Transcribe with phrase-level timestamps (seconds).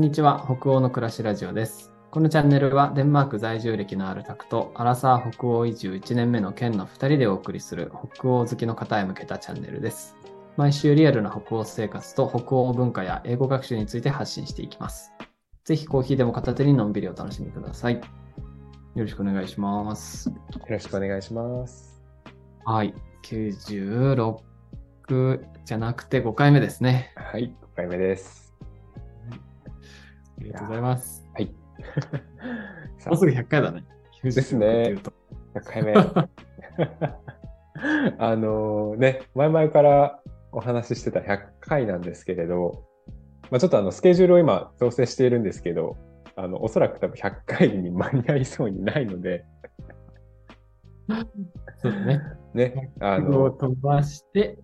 [0.00, 0.42] んにちは。
[0.46, 1.92] 北欧の暮らしラジオです。
[2.10, 10.16] このチャンネルはデンマーク在住歴のあるタクとアラサー北欧移住1年目の県の2人でお送りする北欧好きの方へ向けたチャンネルです。
[10.56, 15.12] 毎週リアルな北欧生活と北欧文化や英語学習について発信していきます。
[15.64, 17.96] ぜひコーヒーでも片手にのんびりお楽しみください。
[17.96, 18.00] よ
[18.96, 20.30] ろしくお願いします。
[20.30, 20.34] よ
[20.66, 22.02] ろしくお願いします。
[22.64, 22.94] はい。
[23.24, 24.38] 96
[25.66, 27.12] じゃなくて5回目ですね。
[27.16, 28.49] はい、5回目です。
[30.50, 31.26] ありがとうございます。
[31.32, 31.54] はい。
[32.98, 33.84] さもうすぐ100回だね。
[34.22, 35.12] ですね96っていうと
[35.54, 35.94] あ、100回目。
[38.18, 40.20] あのね、前々から
[40.52, 42.84] お話ししてた100回なんですけれど、
[43.50, 45.96] まあ、ちょっとあのスケジュールを今調整しているんですけど、
[46.36, 49.46] あのおそらく多分100回に間に合いそうにないので、
[51.78, 52.20] そうだね。
[52.52, 54.58] ね、あ100をの、飛ばして、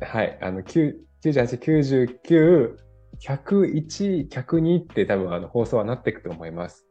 [0.00, 2.76] はい、あの、9 98、99、
[3.22, 6.86] 101、102って多分あの放送はなっていくと思います。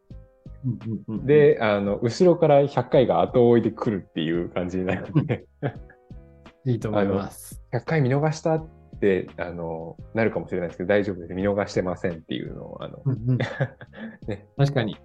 [1.26, 5.46] で、あの、後ろから100回が後追いで来るっていう感じになるので、
[6.66, 7.62] いいと思います。
[7.74, 11.34] 100回見逃したって、あの、なるかもしれないですけど、大丈夫です。
[11.34, 13.00] 見逃してませんっていうのを、あの、
[14.28, 14.94] ね確かに。
[14.94, 14.98] い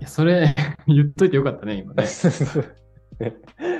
[0.00, 0.54] や、それ
[0.86, 2.04] 言っといてよかったね、今ね。
[3.18, 3.36] ね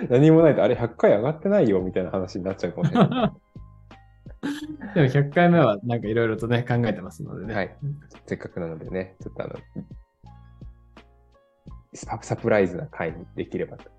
[0.08, 3.51] 何もないと、あれ100回上がってないよみたいな話になっちゃうかもしれない。
[4.94, 7.54] でも100回目はなんかいろいろとね、考えてますのでね。
[7.54, 7.76] はい。
[8.26, 9.54] せっかくなのでね、ちょっとあの、
[11.94, 13.90] ササプライズな回にできればと。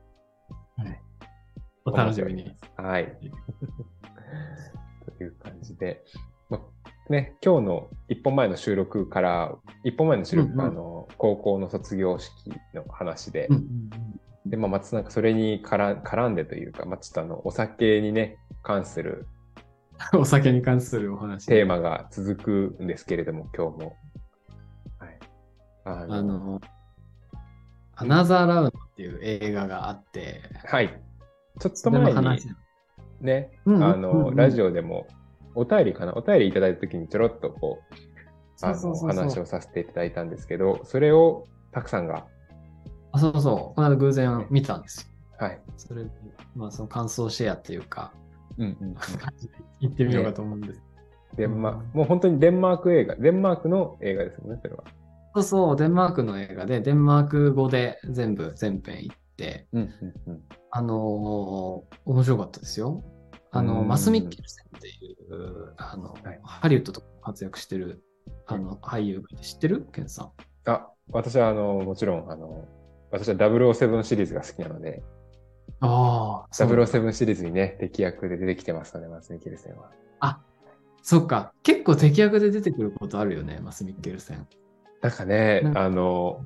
[1.85, 2.55] お楽しみに。
[2.77, 3.17] はい。
[5.17, 6.03] という感じで、
[6.49, 6.59] ま
[7.09, 13.89] ね、今日の一本前の収録から、一本前の収録が、うんうんあの高校の卒業式の話で、うんうん
[14.45, 19.42] で、まあ、またなんかそれに絡絡んでというか、まあ、ちょっとあの、お酒にね、関するうん
[20.17, 21.45] お酒に関するお話。
[21.45, 22.35] テーマが続
[22.77, 23.97] くんですけれども、今日も。
[24.97, 25.19] はい。
[25.85, 26.61] あのあの、
[27.95, 31.01] アナザーラウンドっていう映画があって、はい。
[31.59, 32.47] ちょっと前に話。
[33.21, 35.07] ね、あの、ラジオでも、
[35.55, 36.13] お便りかな？
[36.15, 42.25] お便りいただいたときにちょろっとこう、あの話をさせていただいたんですけど、それをたくさんが、
[43.11, 43.75] あ、そうそう。
[43.75, 45.07] この間偶然見たんですよ。
[45.39, 45.61] はい。
[45.77, 46.09] それで、
[46.55, 48.13] まあその感想シェアっていうか、
[48.57, 50.81] うんうんうん、感じで言ってみようかと思うんです。
[51.35, 54.83] デンマもう本当にデンマーク映画、デンマークの映画ですよね、それは。
[55.35, 59.85] そうそう、デンマークの映画で、デンマーク語で全部、全編行って、うんう
[60.29, 60.41] んうん。
[60.69, 63.03] あのー面白かったですよ。
[63.51, 68.03] あの、うんマス・ミッケルセンっていう、あの、はいハリウッドとか活躍してる、
[68.45, 69.87] あの、俳優がいて知ってる？
[69.91, 70.31] ケンさん。
[70.69, 72.67] あ、私はあの、もちろん、あの、
[73.11, 75.01] 私は007シリーズが好きなので、
[75.85, 79.91] ああ、そう007シリーズにね、敵役で出てきてますので、マスミキルセンは。
[81.03, 81.53] そっか。
[81.63, 84.47] 結構敵役で出てくることあるよね、マス・ミッケルセン。
[85.01, 86.45] なんかねかあの、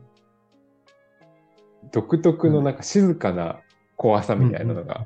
[1.91, 3.61] 独特のなんか静かな
[3.95, 5.05] 怖さみたいなのが、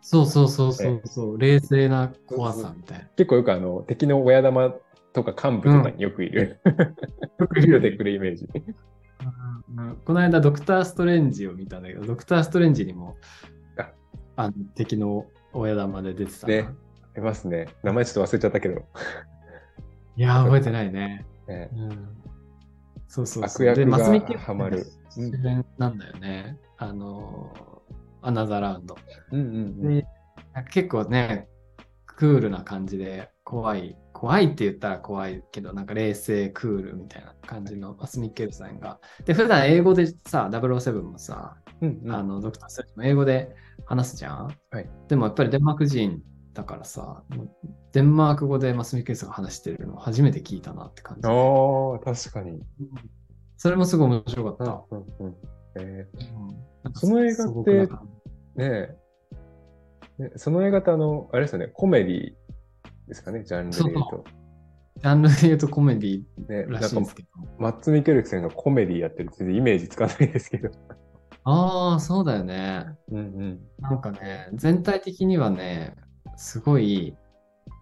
[0.00, 3.04] そうそうそうそうそう、冷静な怖さみたいな。
[3.16, 4.72] 結構よくあの、敵の親玉
[5.12, 6.60] とか幹部とかによくいる、
[7.40, 8.48] よく出てくるイメージ。
[9.76, 13.16] うんこの間、ドクター・ストレンジを見たんだけど、ドクター・ストレンジにも
[13.76, 13.90] あ
[14.36, 16.52] あの敵の親玉で出てたな。
[16.54, 16.68] ね
[17.14, 17.66] ありますね。
[17.82, 18.84] 名前ちょっと忘れちゃったけど。
[20.16, 21.26] いやー、覚えてないね。
[21.48, 21.90] ね うん、
[23.08, 23.74] そうそうそう。
[23.74, 24.86] で、悪役がハマる。
[25.10, 26.58] 主演なんだよね。
[26.76, 28.96] あのー、アナザーラウンド。
[29.32, 29.58] うんうんう
[29.90, 29.98] ん。
[29.98, 30.06] で、
[30.70, 31.48] 結構ね、
[32.06, 38.98] クールな感じで、怖い、怖いって言ったら怖いけど、なんか冷静、クールみたいな感じのマスミッケルさんが。
[39.24, 43.54] で、普段英語でさ、007もさ、うんうんあの、ドクター・ストレンジも英語で
[43.86, 44.46] 話すじゃん？
[44.70, 46.20] はいでもやっぱりデンマーク人
[46.52, 47.22] だからさ、
[47.92, 51.28] デンマーク語でマスミッケルさんが話してるの初めて聞いたなって感じで。
[51.28, 52.60] ああ、確かに。
[53.56, 54.96] それもすごい面白かうんった。
[54.96, 55.36] うんうん
[55.80, 56.08] え
[56.84, 57.88] うんその映画ってね
[58.58, 58.96] え
[60.18, 62.32] ねその映画ってあの、あれですよね、コメディ
[63.08, 64.24] ですかね、ジャンルで言うと。
[64.96, 67.28] じジャンルで言うとコメディね、らしいんですけど。
[67.58, 70.70] マッツ・ミケルセンがコメディやってるってイメージつかないですけど。
[71.44, 72.86] ああ、そうだよね。
[73.10, 73.60] うんうん。
[73.80, 75.94] なんかね、全体的にはね、
[76.36, 77.16] すごい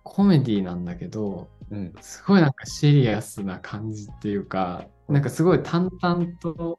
[0.05, 1.93] コメディなんだけど、うん。
[2.00, 6.78] すごいなんかシリアスな感じっていうか、なんかすごい淡々と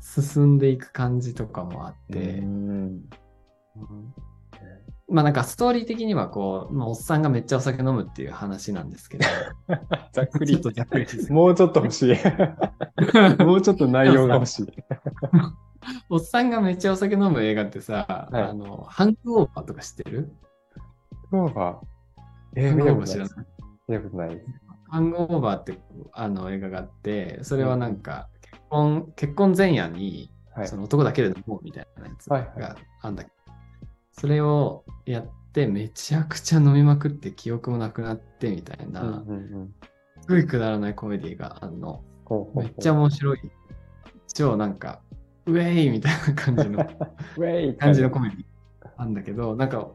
[0.00, 2.70] 進んでいく感じとかもあって、うん
[3.76, 4.14] うん
[5.14, 9.26] まあなんかストーリー的にはこう、まあ、おっさんがめっちゃお酒飲むっていう話なんですけど、
[10.12, 10.60] ざっくり。
[11.30, 12.16] もうちょっと欲しい。
[13.44, 14.66] もうちょっと内容が欲しい。
[16.10, 20.32] おっさんがめっちゃお酒飲む映画ってさ、はいあの、ハングオーバーとか知ってる？
[21.30, 21.44] ハン
[22.56, 23.06] 見グオーバー？
[23.06, 23.38] 知らないたことない。
[23.38, 23.46] です。
[23.86, 24.42] 見たことない。
[24.88, 25.78] ハングオーバーって
[26.12, 30.68] あの映画があって、それはなんか、結婚、結婚前夜に、はい。
[30.68, 33.33] その男だけで飲もうみたいなやつがあんだけど、
[34.18, 39.24] それをやって、めちゃくちゃ飲みまくって記憶もなくなってみたいな、
[40.20, 42.02] すごいくだらないコメディがあんの。
[42.54, 43.38] めっちゃ面白い。
[44.32, 45.00] 超なんか、
[45.46, 46.80] ウェイみたいな感じの、
[47.36, 49.90] ウェイ感じのコメディなんだけど、なんか、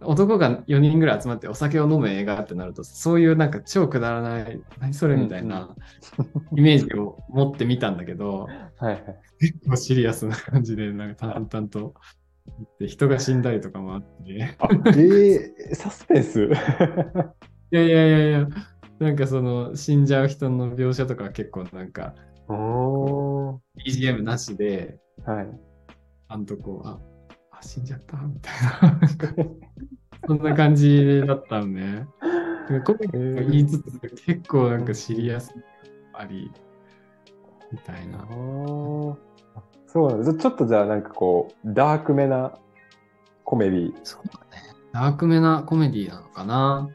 [0.00, 5.74] 男が4人ぐらい集まってお酒を飲む映画ってなると、そういうなんか超くだらない、何それみたいな
[6.56, 9.04] イメージを持ってみたんだけど、はいはい。
[9.38, 11.94] 結構シリアスな感じで、なんか淡々と
[12.80, 16.42] 人が死んだりとかもあって、あ、えー、サスペンス？
[17.72, 18.48] いやいやいやいや、
[18.98, 22.14] なんかその死んじゃう人の描写とかは結構なんか
[22.48, 25.48] BGM なしで、はい。
[26.28, 26.98] あんとこう、あ、
[27.50, 28.54] あ死んじゃったみたい
[28.90, 29.00] な。
[30.26, 32.06] そんな感じだったのね。
[32.84, 35.52] コメディと言いつつ、結構なんかシリアス
[36.12, 36.50] あり、
[37.72, 38.26] みたいな。
[39.92, 40.34] そうなんだ。
[40.34, 42.58] ちょっとじゃあなんかこう、ダークめな
[43.44, 43.94] コメディ。
[44.02, 44.74] そうだね。
[44.92, 46.88] ダークめなコメディなのかな。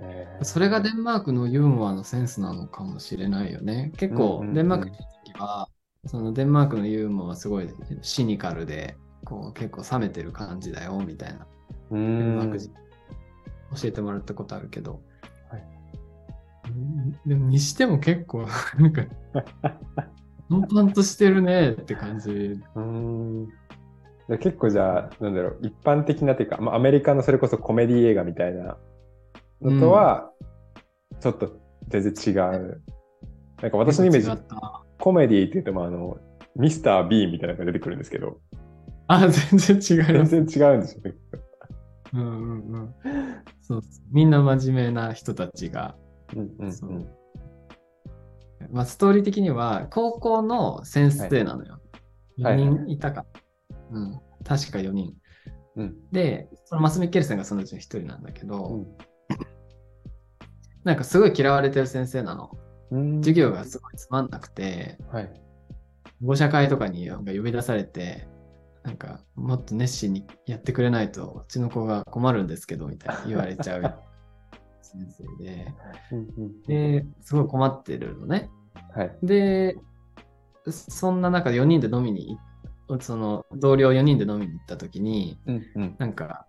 [0.00, 3.92] えーそれがデンマークのユーモアのセンスなのかもしれないよね。
[3.96, 5.68] 結構デンマークにいた時は、
[6.04, 7.68] そのデンマークのユーモアはすごい
[8.02, 11.46] シニカルで、こう結構冷めてる感じだよみたいな。
[11.90, 12.72] うデンマーんク人
[13.76, 15.02] 教えてもらったことあるけど。
[15.50, 15.66] はい
[16.66, 18.46] うんでもにしても結構
[18.78, 19.02] なんか、
[20.48, 22.60] パンパンとしてるねって感じ。
[22.74, 23.48] うん
[24.28, 28.76] で結構じゃあ、なんだろう、一般的なっていうか、まあ、アメリカのそれこそコメディ映画みたいな
[29.62, 30.32] のとは、
[31.20, 32.82] ちょっと全然違う。
[33.62, 34.42] なんか私のイメージ。
[34.98, 36.18] コメディって言っても、あの、
[36.56, 38.40] ミスター・ビーンみたいなのが出てくるんですけど、
[39.06, 40.30] あ、全然違います。
[40.30, 41.14] 全然違うんですよね。
[42.14, 42.94] うんうんうん。
[43.62, 45.96] そうみんな真面目な人たちが
[46.34, 47.08] うんうんそうう
[48.70, 51.72] んまあ、ストーリー的には、高校の先生なのよ。
[51.72, 51.80] はい
[52.38, 52.54] 4
[52.84, 53.24] 人いたか。
[53.90, 54.20] うん。
[54.44, 55.14] 確か4人。
[55.76, 58.86] うんで、そのマス・ミッケルセンがそのうちの1人なんだけど、うん
[60.84, 62.56] なんかすごい嫌われてる先生なの。
[62.92, 65.30] うん授業がすごいつまんなくて、はい。
[66.20, 68.28] 保護者会とかに呼び出されて、
[68.84, 73.82] なんかもっと熱心にやってくれないと、うちの子が困るんですけど、みたいな言われちゃう
[74.80, 75.74] 先生で、
[77.02, 78.48] で、すごい困ってるのね。
[78.94, 79.16] はい。
[79.22, 79.76] で、
[80.70, 82.36] そんな中で4人で飲みに
[82.88, 85.96] 行その同僚4人で飲みに行った時に、うんうん。
[85.98, 86.46] なんか、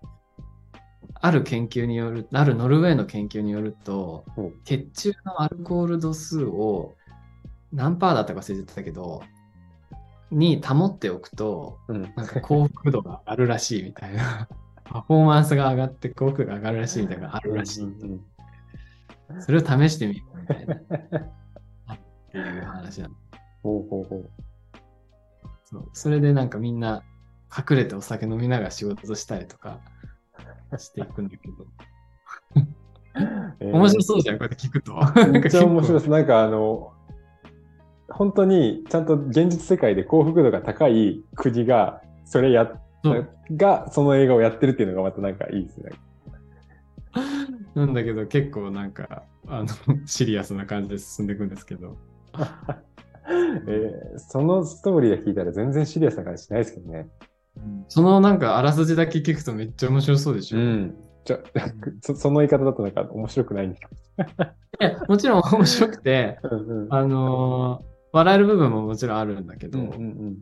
[1.16, 6.96] ある研究による、あるノルウェーの研究によるとお、血中のアルコール度数を
[7.74, 9.24] 何パーだったか忘れてたけど、
[10.30, 12.02] に保っておくと、うん。
[12.16, 14.48] なんか幸福度が 上がるらしいみたいな、
[14.84, 17.84] パフォーマンスが上がって幸福度が上がるらしいみたいなのがあるらしい。
[17.84, 18.22] うん
[19.32, 19.42] うん。
[19.42, 20.76] それを試してみようみたいな、
[22.42, 23.16] っていう話なの。
[23.64, 24.30] ほうほうほう。
[25.66, 27.04] そうそれでなんかみんな
[27.56, 29.80] 隠れてお酒飲みながら仕事したりとか
[30.78, 31.54] していくんだけど、
[33.60, 34.94] えー面白そうじゃん、こうやって聞くと。
[35.32, 36.00] めっちゃ面白いい。
[36.00, 36.10] です。
[36.10, 36.94] なんかあの、
[38.10, 42.82] 本当にちゃんと現実世界で幸福度が高い国が、それやっ
[43.56, 45.92] が、その映画をやってるっていうのがまたなんかいいですね。
[47.76, 49.68] なんだけど結構なんかあの
[50.06, 51.98] シリアスな感じで進んでいくんですけど。
[53.68, 57.10] えーそのストーリーで聞いたら全然シリアスな感じしないですけどね。
[57.88, 60.60] そのなんかあらすじだけ聞くとめっちゃ面白そうでしょ。
[60.60, 60.96] いん。
[61.26, 61.40] じゃ
[62.02, 63.82] そその言い方だとなんか面白くないんです
[64.80, 66.94] や もちろん面白くて、か、うんうん。
[66.94, 70.38] あのー笑える部分ももちろんあるんだけど、うんうん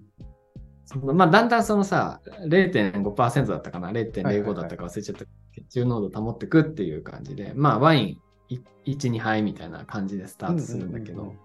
[0.85, 8.19] そのまあ、だんだんそのさ、0.5%だったかな、はいはい0.05だったか忘れちゃった、血中濃度保ってくっていう感じで、まあ、ワイ
[8.51, 11.44] ン1、2杯みたいな感じでスタートするんだけど、うんうんうん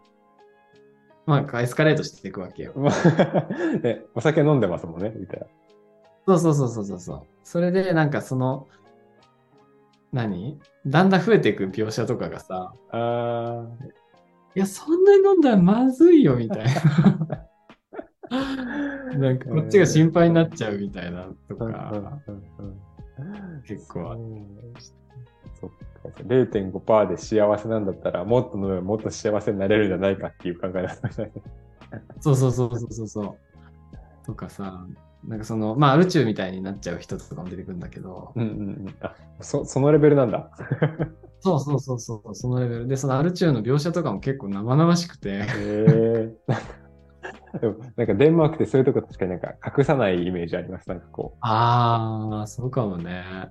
[1.27, 2.73] まあ、エスカレートしていくわけよ。
[2.75, 2.95] うんまあ
[3.83, 5.47] ね、お酒飲んでますもんね、みたいな。
[6.27, 7.23] そうそうそうそうそうそう。
[7.45, 8.67] それで、なんかその、
[10.13, 10.59] 何？
[10.87, 13.67] だんだん増えていく描写とかがさ、あ
[14.57, 17.49] いや、そんなに飲んだらまずいよ、みたいな。
[19.17, 21.73] なんか、こっちが心配になっちゃうみたいなとあ。
[21.73, 22.19] か、
[23.65, 24.17] 結構あ。
[26.19, 31.33] 0.5%で幸せなんだったら、もっと飲めばもっと幸せになれるんじゃないかっていう考えだったい
[32.21, 34.27] そうそうそうそうそうそう。
[34.27, 34.87] とかさ、
[35.27, 38.53] なんかその、まあ、宇宙みたいになっちゃう人とかも出てくるんだけど、うんうんう
[38.91, 38.97] ん。
[39.01, 40.51] あ、そ、そのレベルなんだ。
[41.41, 46.35] そうそうそうそう、そのレベルで、そのアルチューの描写とかも結構生々しくて、へえ。
[47.61, 50.89] でも、なんかデンマークってそういうとこ確かになんか隠さないイメージあります。
[50.89, 53.51] なんかこう、ああ、そうかもね。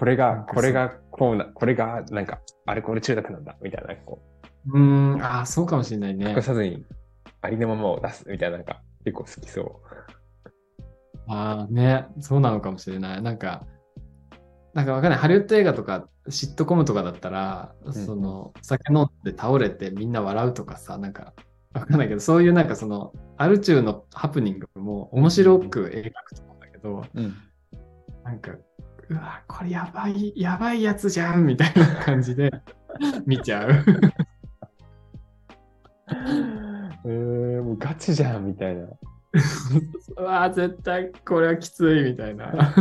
[0.00, 4.22] これが、これがこうな、これがなんかアルコール中毒なんだ、みたいな、こ
[4.66, 6.42] うーん、ああ、そうかもしれないう、ね隠。
[6.42, 6.86] さずに
[7.42, 9.82] ありのままを出す、みたいな、なんか結構好きそ
[11.28, 13.22] ああ、ね、そうなのかもしれない。
[13.22, 13.66] なんか、
[14.72, 15.18] なんかわかんない。
[15.18, 21.34] ハリウッド映画とか、シットコムとかだったら、んその、酒飲んで倒れてみんな笑うとかさ、なんか、
[21.74, 27.04] わかんないけど、そういうなんかその、アル中のハプニングも面白く描くと思うんだけど、う。
[27.14, 27.36] うん。
[28.24, 28.52] なんか、
[29.10, 32.48] うわ、これやばい、やばいやつじゃんみたいな感じで
[33.26, 33.70] 見ちゃう。
[37.04, 38.86] えー、もうガチじゃん、みたいな。
[40.16, 42.52] うわ、絶対これはきついみたいな。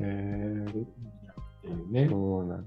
[0.00, 2.08] えー、ね。
[2.08, 2.66] そうなん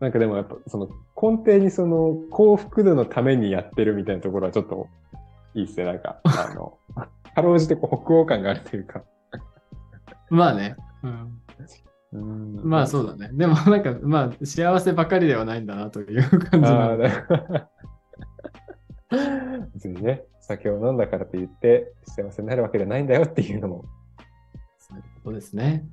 [0.00, 0.88] なんかでもやっぱその
[1.20, 4.88] 根底にその幸福度のためにやってるみたいなところはちょっと
[5.54, 5.84] いいっすね。
[5.84, 6.78] なんか、あの、
[7.34, 9.02] かろうじてこう北欧感があるというか。
[10.30, 10.76] まあね。
[11.02, 11.40] うん
[12.12, 13.28] うんまあそうだね。
[13.32, 17.70] でもなんかまあ幸せばかりではないんだなという感じあなあ、だ
[19.74, 23.84] 別にね、酒を飲んだからといって幸せになるわけじゃないんだよっていうのも。
[24.78, 25.84] そういうことですね。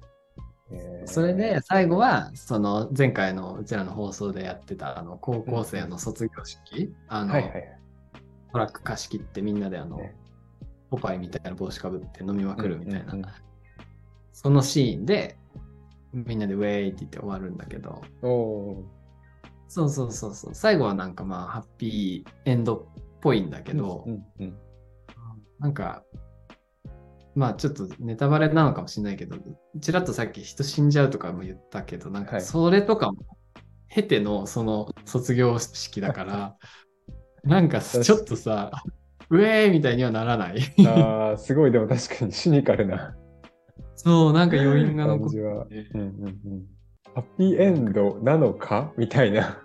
[0.71, 7.79] えーそれで最後はその前回のうちらの放送でやってたあの高校生の卒業式、あの、はいはいはい。
[8.53, 10.15] トラック貸し切ってみんなであの、ね
[10.89, 13.44] ポパイみたいな帽子かぶって飲みまくるみたいな、うんうんうん
[14.35, 15.37] そのシーンで
[16.11, 18.01] みんなでウェイって言って終わるんだけど。
[19.67, 20.53] そうそうそうそう。
[20.53, 24.57] 最後はなんかまあハッピーエンドっぽいんだけど、うんうん
[25.57, 26.03] なんか、
[27.33, 29.37] まあちょっとネタバレなのかもしれないけど、
[29.79, 32.41] ちらっとさっき人死んじゃうとかも言ったけど、なんかはい。
[32.41, 33.17] それとかも
[33.87, 36.57] 経てのその卒業式だから、
[37.45, 38.69] なんかちょっとさ、
[39.29, 40.59] ウェーイみたいにはならない。
[40.85, 43.15] ああ、すごい、でも確かにシニカルな
[43.95, 45.65] そう、なんか余韻が残っ感じは。
[45.65, 46.65] て、うんうんうん
[47.13, 48.91] ハッピーエンドなのか？
[48.97, 49.57] みたいな。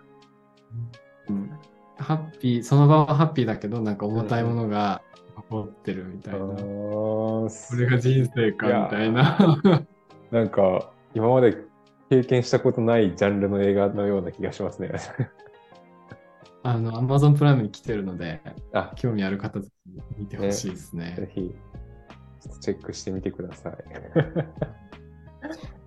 [1.29, 1.51] うん
[1.97, 5.03] ハッピー、その場はハッピーだけど、なんか重たいものが
[5.37, 6.41] 残ってるみたいな。
[6.41, 9.61] あこーれが人生かみたいな。
[10.31, 11.57] なんか、今まで
[12.09, 14.93] 経験したことないジャンルの映画のような気がしますね。
[16.63, 18.41] あの、アマゾンプライムに来てるので、
[18.73, 21.17] あ、興味ある方、ぜひ見てほしいですね。
[21.19, 21.53] ぜひ、
[22.61, 23.75] チェックしてみてください。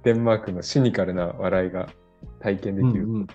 [0.03, 1.88] デンマークのシニカルな笑いが
[2.39, 3.05] 体験できる。
[3.05, 3.27] うんうん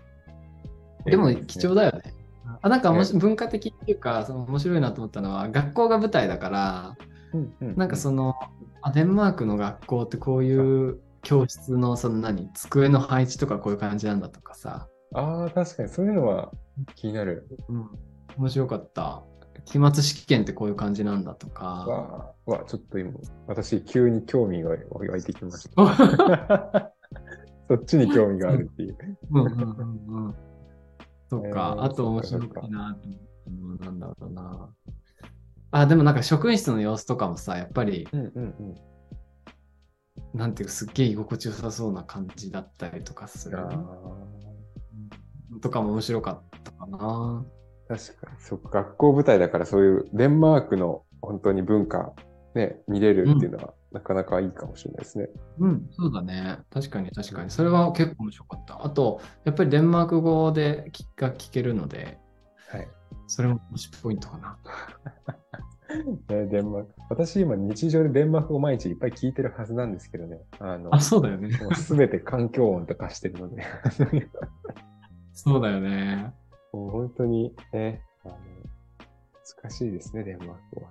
[1.05, 1.91] でも貴重だ。
[1.91, 2.15] だよね。
[2.61, 6.97] あなんかおもし文化的っていうか、その面白いなと思ったのは、学校が舞台だから、
[7.33, 8.35] うんうんなんかその、
[8.83, 16.53] あデンマークの学校ってこういう教室のその何、机の配置とかこういう感じなんだとかさ、ああ、確かにそういうのは
[16.95, 17.47] 気になる。
[17.69, 17.89] うん、
[18.37, 19.23] 面白かった。
[19.65, 22.35] 期末試験ってこういう感じなんだとか。
[22.47, 23.13] わちょっと今、
[23.47, 24.77] 私、急に興味が湧
[25.17, 26.93] いてきました。
[27.69, 28.97] そっちに興味があるっていう。
[29.31, 30.35] うんうんうんうん。
[31.29, 32.97] とか、えーあと面白いなと思ったのは
[33.81, 34.71] なんだろうな。
[35.71, 38.41] あ、でもなんか職員室の様子とかもさ、やっぱり、うんうんう
[40.37, 40.39] ん。
[40.39, 43.59] なんていうか、すっげえ居心地よさそうな感じだったりとかする。
[43.59, 43.69] あ
[45.61, 47.45] とかも面白かったかな。
[47.89, 52.13] ー確かに、そっか、学校舞台だからそういうデンマークの本当に文化、
[52.55, 55.29] ね、見れるっていうのは、なかなかいいかもしれないですね。
[55.59, 56.59] うん、そうだね。
[56.71, 57.51] 確かに確かに。
[57.51, 58.85] それは結構面白かった。
[58.85, 62.19] あと、やっぱりデンマーク語で聞が聞けるので、
[62.69, 62.89] はい。
[63.27, 64.59] それも推しポイントかな。
[66.29, 66.95] ねデンマーク。
[67.09, 70.41] 私今日常でデンマークを毎日いっぱい聞いてるはずなんですけどね。
[70.59, 71.51] あの、あ、そうだよね。
[71.75, 73.65] すべて環境音とかしてるので。
[75.33, 76.35] そうだよね。
[76.79, 78.37] もう本当にね、あの
[79.63, 80.89] 難しいですね、デンマークは。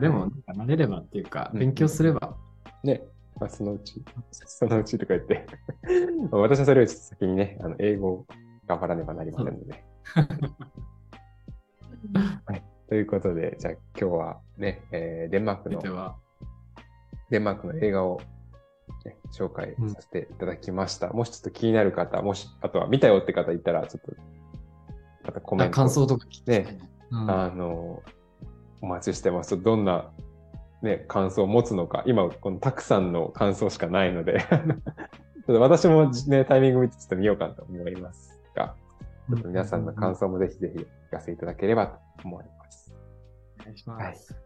[0.00, 1.58] でも、なんか慣れればっていうか、うん。
[1.60, 2.36] 勉強すれば。
[2.82, 3.02] ね、
[3.38, 5.46] まあ、そのうち、そのうちとか言って、
[6.30, 8.26] まあ私はそれより先にね、あの英語を
[8.66, 9.84] 頑張らねばなりませんので。
[12.46, 15.80] はい、ということで、じゃあ今日はね、えーデンマークの
[17.30, 18.20] デンマークの映画を、
[19.04, 21.08] ね、紹介させていただきました。
[21.10, 24.12] もしちょっと気になる方、もし、あとは見たよって方いたら、ちょっと、
[25.24, 25.72] またコメント。
[25.72, 26.78] あ感想とか聞いね。
[27.10, 28.02] うんあの、
[28.80, 29.60] お待ちしてます。
[29.60, 30.10] どんな、
[30.82, 32.02] ね、感想を持つのか。
[32.06, 38.74] 今、このたくさんの感想しかないので、 ちょっと私もね、タイミング見てちょっと見ようかなと思いますが、
[39.28, 42.94] ちょっと皆さんの感想もぜひぜひ聞かせていただければと思います。
[43.60, 44.36] お願いします。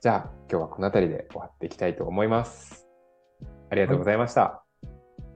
[0.00, 2.85] じゃあ、今日はこの辺りで終わっていきたいと思います。
[3.70, 4.42] ありがとうございました。
[4.42, 4.62] あ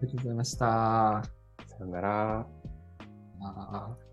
[0.02, 1.22] りがとうございました。
[1.66, 2.46] さよなら。
[3.42, 4.09] あー